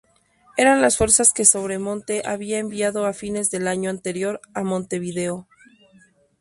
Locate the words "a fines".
3.05-3.51